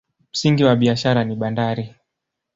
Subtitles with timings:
[0.33, 1.95] Msingi wa biashara ni bandari.